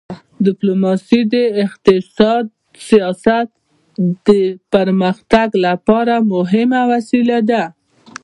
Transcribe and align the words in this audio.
ډیپلوماسي 0.45 1.19
د 1.33 1.35
اقتصادي 1.65 2.51
سیاست 2.89 3.47
د 4.27 4.29
پرمختګ 4.73 5.47
لپاره 5.65 6.13
مهمه 6.33 6.81
وسیله 6.91 7.37
ده. 7.49 7.63